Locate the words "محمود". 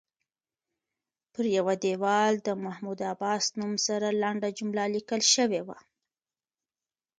2.63-2.99